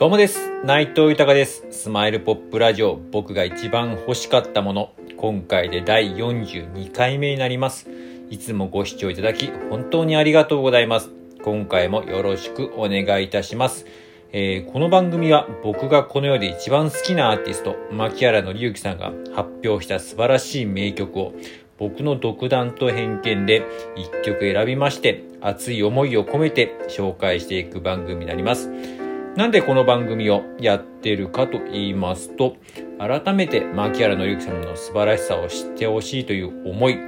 [0.00, 0.50] どうもです。
[0.64, 1.66] 内藤豊です。
[1.70, 4.92] スマイルポップラジオ、僕が一番欲しかったもの。
[5.18, 7.86] 今回で第42回目になります。
[8.30, 11.10] いつもご視聴いただき、本当にありがとうございます。
[11.44, 13.84] 今回もよろしくお願いいたします。
[14.32, 21.34] えーこの番組は僕がこの世で一番好きなアーティスト、牧原紀之さんが発表した素晴らしい名曲を
[21.76, 28.99] 僕の独断と偏見で一曲選びまして熱い思いを込めて紹介していく番組になります。
[29.36, 32.56] なんでこの番組をやってるかと言いますと、
[32.98, 36.98] 改めて牧原紀之さんの素晴らしさを知ってほしいという思い、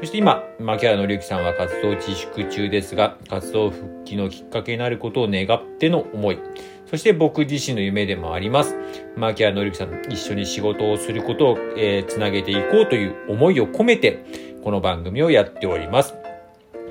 [0.00, 6.38] そして今、牧原紀之さんは活動自粛中ですが、活動復帰のきっかけになることを願っての思い、
[6.86, 8.74] そして僕自身の夢でもあります。
[9.16, 14.24] 牧原紀之さんと一緒に仕事をすることを、えーつなげていこうという思いを込めて、
[14.64, 16.14] この番組をやっております。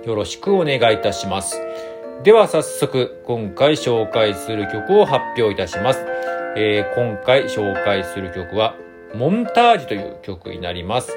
[0.05, 1.59] よろしくお願いいたします。
[2.23, 6.05] では早速、今回紹介する曲を発表いたします。
[6.57, 8.75] えー今回紹介する曲は、
[9.13, 11.15] モンタージュという曲になります。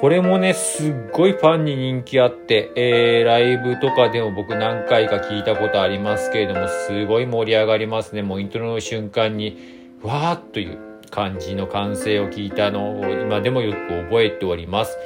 [0.00, 8.22] これもね、すっごいファンに人気あって、えー、ライブとかでも僕何回か聞いたことありますけれども、すごい盛り上がりますね。
[8.22, 9.58] もうイントロの瞬間に、
[10.02, 10.78] わーっという
[11.10, 14.96] 感じの歓声を聞いたのを今でもよく覚えております。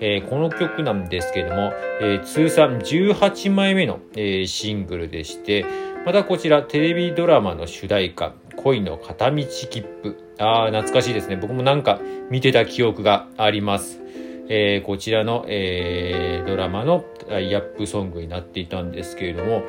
[0.00, 5.64] えーこの曲なんですけれども、えー通算18枚目の、えーシングルでして、
[6.06, 10.16] またこちらテレビドラマの主題歌、恋の片道切符。
[10.38, 11.36] あー、懐かしいですね。
[11.36, 14.00] 僕もなんか見てた記憶があります。
[14.48, 19.62] えーこちらの、えードラマのタイアップソングになっていたんですけれども、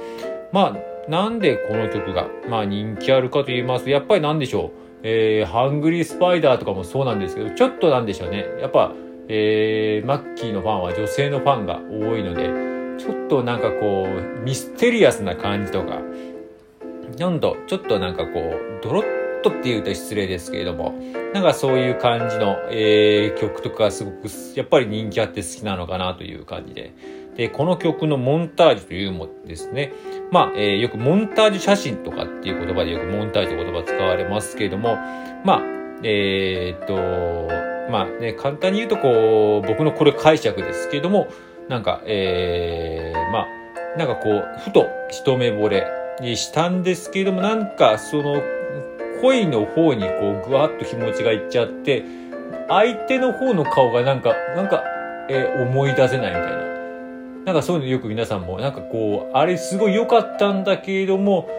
[0.53, 4.71] まあ、なんでこの曲が、まあ、人気あるかと言いますと、やっぱりなんでしょう。
[5.03, 8.45] えーハングリースパイダーとかもそうなんですけど、ちょっとなんでしょうね。
[8.61, 8.93] やっぱ、
[9.31, 12.49] えーマッキーのファンは女性のファンが多いので、
[12.97, 16.01] ちょっとなんかこう、ミステリアスな感じとか、
[17.17, 20.95] なんと、ちょっとなんかこう、ドロッとって言うと失礼ですけれども、
[21.33, 26.93] なんかそういう感じの、えー曲とかすごく、やっぱり人気あって好きなのかなという感じで。
[27.35, 29.93] で、この曲のモンタージュというもですね、
[30.31, 34.95] まあ、えーよくモンタージュ写真とかっていう言葉でよくモンタージュという言葉使われますけれども、
[35.45, 35.61] まあ、
[36.03, 41.27] えーっと、まあね、簡単に言うとこう、僕のこれ解釈ですけども、
[41.67, 45.87] なんか、えー、まあ、なんかこう、ふと一目惚れ
[46.21, 48.41] にしたんですけれども、なんかその、
[49.21, 52.03] 恋の方にこう、ぐわっと気持ちがいっちゃって、
[52.67, 54.83] 相手の方の顔がなんか、なんか、
[55.29, 56.59] えー思い出せないみたいな。
[57.45, 61.49] なんかそういうのよく皆さんも、なんかこう、あれすごい良かったんだけれども、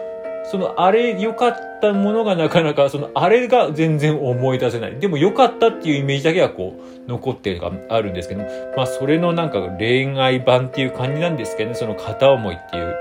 [0.43, 4.99] そのあれ良かったものがなかなか、そのあれが全然思い出せない。
[4.99, 8.43] でも良かったっていうイメージだけはこう、残ってるのがあるんですけど、
[8.75, 12.95] まあそれのなんか恋愛版っていう感じなんですけどね、その片思いっていう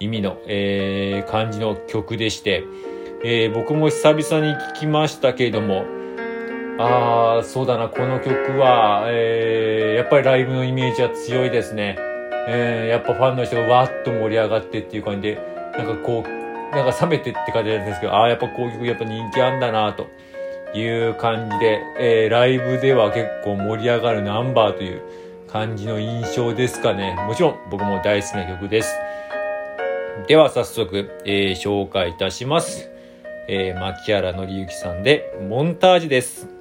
[0.00, 2.64] 意味の、えー感じの曲でして、
[3.24, 5.84] えー僕も久々に聴きましたけれども、
[6.78, 11.96] ああ、そうだな、この曲は、えーやっぱりライブのイメージは強いですね。
[12.48, 15.38] えーやっぱファンの人がわーっと盛り上がってっていう感じで、
[15.76, 16.40] なんかこう、
[16.72, 20.08] なんか冷めてって感じなんですけど、ああ、やっぱこういう曲やっぱ人気あんだなと
[20.76, 25.02] いう感じで、えーライブでは結構盛り上がるナンバーという
[25.48, 27.16] 感じの印象ですかね。
[27.26, 28.94] もちろん僕も大好きな曲です。
[30.28, 32.88] では早速、えー紹介いたします。
[33.48, 36.59] えー、牧原紀之さんで、モンタージュです。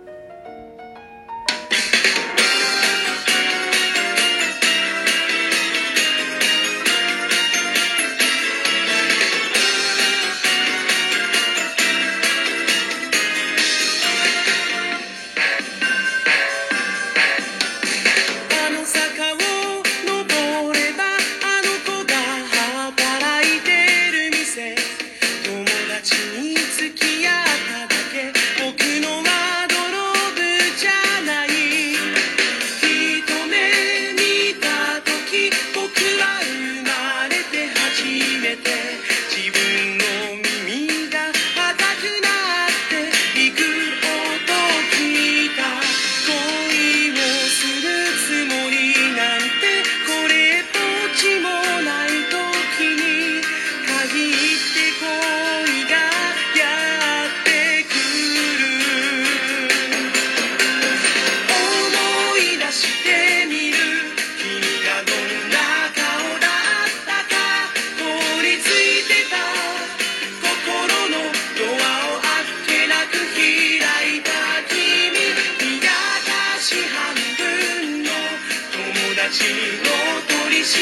[79.31, 80.80] ちの取り調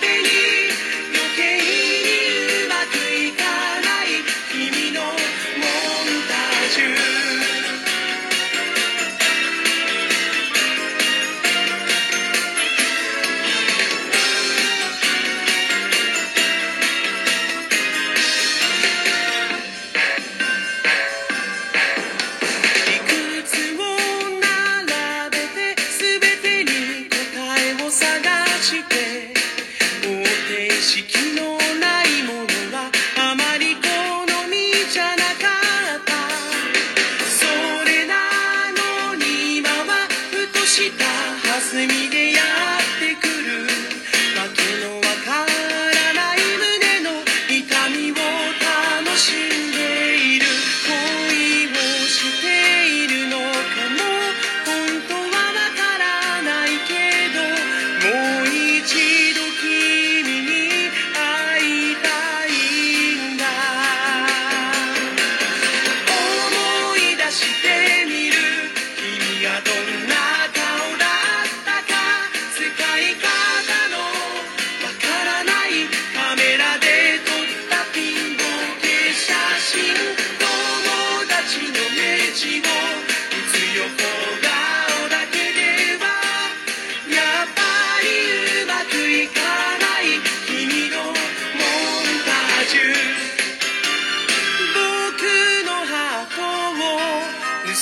[0.00, 0.59] べに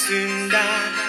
[0.09, 1.08] Sundar